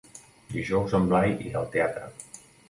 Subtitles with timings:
[0.53, 2.11] Dijous en Blai irà al teatre.